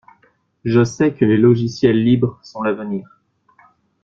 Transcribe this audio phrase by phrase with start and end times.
[0.65, 3.19] Je sais que les logiciels libres sont l'avenir.